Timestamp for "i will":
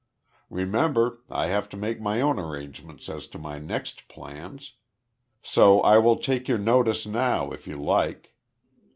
5.81-6.15